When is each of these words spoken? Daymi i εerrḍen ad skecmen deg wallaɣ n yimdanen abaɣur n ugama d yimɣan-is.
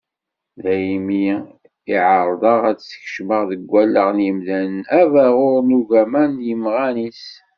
Daymi 0.63 1.25
i 1.93 1.95
εerrḍen 2.13 2.63
ad 2.69 2.77
skecmen 2.81 3.41
deg 3.51 3.61
wallaɣ 3.71 4.09
n 4.11 4.23
yimdanen 4.25 4.83
abaɣur 5.01 5.57
n 5.63 5.77
ugama 5.79 6.23
d 6.35 6.37
yimɣan-is. 6.47 7.25